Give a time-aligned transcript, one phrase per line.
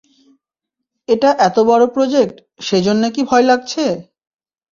[1.09, 2.35] এটা এতো বড় প্রজেক্ট,
[2.61, 3.83] সে জন্য কী ভয় লাগছে?